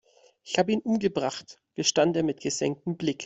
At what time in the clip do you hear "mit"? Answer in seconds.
2.23-2.39